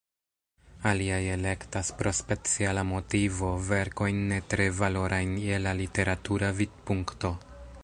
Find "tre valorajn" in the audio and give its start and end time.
4.55-5.39